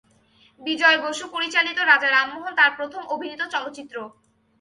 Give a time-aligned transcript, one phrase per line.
[0.59, 3.95] বিজয় বসু পরিচালিত "রাজা রামমোহন" তার প্রথম অভিনীত চলচ্চিত্র।